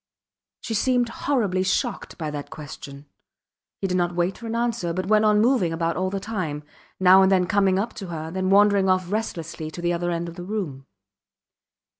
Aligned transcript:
She 0.61 0.73
seemed 0.73 1.09
horribly 1.09 1.61
shocked 1.61 2.17
by 2.17 2.31
that 2.31 2.49
question. 2.49 3.05
He 3.81 3.85
did 3.85 3.97
not 3.97 4.15
wait 4.15 4.35
for 4.39 4.47
an 4.47 4.55
answer, 4.55 4.93
but 4.93 5.05
went 5.05 5.25
on 5.25 5.39
moving 5.39 5.71
about 5.71 5.95
all 5.95 6.09
the 6.09 6.19
time; 6.19 6.63
now 6.99 7.21
and 7.21 7.31
then 7.31 7.45
coming 7.45 7.77
up 7.77 7.93
to 7.97 8.07
her, 8.07 8.31
then 8.31 8.49
wandering 8.49 8.89
off 8.89 9.11
restlessly 9.11 9.69
to 9.69 9.79
the 9.79 9.93
other 9.93 10.09
end 10.09 10.27
of 10.27 10.37
the 10.37 10.43
room. 10.43 10.87